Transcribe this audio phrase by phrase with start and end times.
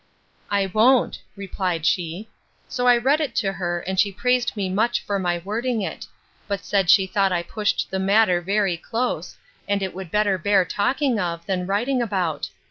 [0.49, 2.27] I won't, replied she.
[2.67, 6.07] So I read it to her, and she praised me much for my wording it;
[6.47, 9.37] but said she thought I pushed the matter very close;
[9.67, 12.49] and it would better bear talking of, than writing about.